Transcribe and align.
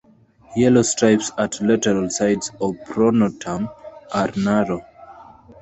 Yellow 0.55 0.81
stripes 0.81 1.31
at 1.37 1.61
lateral 1.61 2.09
sides 2.09 2.49
of 2.59 2.73
pronotum 2.87 3.71
are 4.11 4.31
narrow. 4.35 4.83